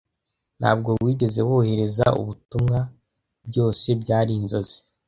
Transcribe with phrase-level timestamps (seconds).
[0.59, 2.79] Ntabwo wigeze wohereza ubutumwa,
[3.49, 4.79] "byose byari inzozi"